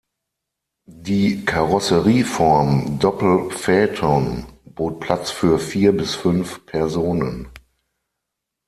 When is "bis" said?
5.95-6.15